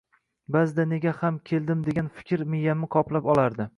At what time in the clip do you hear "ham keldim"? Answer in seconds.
1.19-1.85